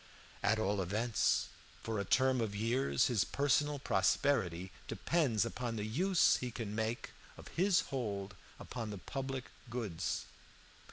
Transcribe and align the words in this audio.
At 0.41 0.57
all 0.57 0.81
events, 0.81 1.49
for 1.83 1.99
a 1.99 2.03
term 2.05 2.41
of 2.41 2.55
years, 2.55 3.05
his 3.05 3.23
personal 3.23 3.77
prosperity 3.77 4.71
depends 4.87 5.45
upon 5.45 5.75
the 5.75 5.85
use 5.85 6.37
he 6.37 6.49
can 6.49 6.73
make 6.73 7.11
of 7.37 7.49
his 7.49 7.81
hold 7.91 8.33
upon 8.59 8.89
the 8.89 8.97
public 8.97 9.51
goods. 9.69 10.25